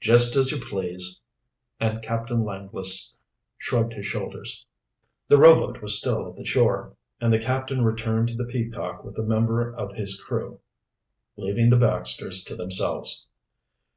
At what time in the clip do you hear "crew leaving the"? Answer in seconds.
10.20-11.76